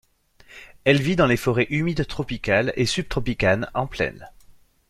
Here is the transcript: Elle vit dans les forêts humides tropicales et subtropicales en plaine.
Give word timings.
Elle 0.83 0.99
vit 0.99 1.15
dans 1.15 1.27
les 1.27 1.37
forêts 1.37 1.67
humides 1.69 2.07
tropicales 2.07 2.73
et 2.75 2.87
subtropicales 2.87 3.69
en 3.75 3.85
plaine. 3.85 4.27